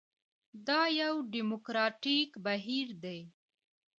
[0.67, 3.19] دا یو ډیموکراټیک بهیر دی.